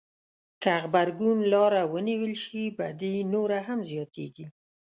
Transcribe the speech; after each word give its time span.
که 0.61 0.71
غبرګون 0.83 1.37
لاره 1.51 1.81
ونیول 1.93 2.33
شي 2.43 2.63
بدي 2.77 3.13
نوره 3.33 3.59
هم 3.67 3.79
زياتېږي. 3.89 4.45